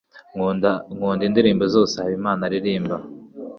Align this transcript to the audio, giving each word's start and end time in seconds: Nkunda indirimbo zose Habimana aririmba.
Nkunda 0.33 0.71
indirimbo 1.27 1.65
zose 1.73 1.93
Habimana 2.01 2.41
aririmba. 2.47 2.95